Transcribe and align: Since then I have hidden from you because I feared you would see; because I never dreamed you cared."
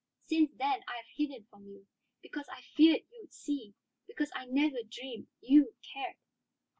Since 0.25 0.49
then 0.57 0.79
I 0.87 0.95
have 0.95 1.05
hidden 1.15 1.45
from 1.51 1.67
you 1.67 1.85
because 2.23 2.47
I 2.49 2.61
feared 2.75 3.01
you 3.11 3.19
would 3.21 3.33
see; 3.35 3.75
because 4.07 4.31
I 4.33 4.45
never 4.45 4.77
dreamed 4.89 5.27
you 5.41 5.71
cared." 5.93 6.15